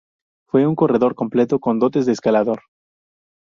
Fue 0.49 0.65
un 0.65 0.75
corredor 0.75 1.13
completo 1.13 1.59
con 1.59 1.77
dotes 1.77 2.07
de 2.07 2.13
escalador. 2.13 2.63